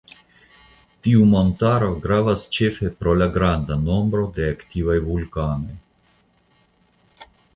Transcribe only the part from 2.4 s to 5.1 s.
ĉefe pro la granda nombro de aktivaj